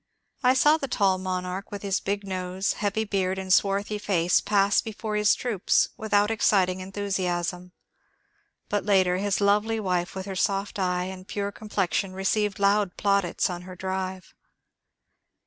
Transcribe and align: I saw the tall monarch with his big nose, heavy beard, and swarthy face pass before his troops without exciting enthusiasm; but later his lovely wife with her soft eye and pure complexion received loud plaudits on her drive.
I 0.41 0.55
saw 0.55 0.77
the 0.77 0.87
tall 0.87 1.19
monarch 1.19 1.71
with 1.71 1.83
his 1.83 1.99
big 1.99 2.23
nose, 2.25 2.73
heavy 2.73 3.03
beard, 3.03 3.37
and 3.37 3.53
swarthy 3.53 3.99
face 3.99 4.41
pass 4.41 4.81
before 4.81 5.15
his 5.15 5.35
troops 5.35 5.89
without 5.95 6.31
exciting 6.31 6.79
enthusiasm; 6.79 7.71
but 8.67 8.83
later 8.83 9.17
his 9.17 9.39
lovely 9.39 9.79
wife 9.79 10.15
with 10.15 10.25
her 10.25 10.35
soft 10.35 10.79
eye 10.79 11.03
and 11.03 11.27
pure 11.27 11.51
complexion 11.51 12.13
received 12.13 12.57
loud 12.57 12.97
plaudits 12.97 13.47
on 13.47 13.61
her 13.61 13.75
drive. 13.75 14.33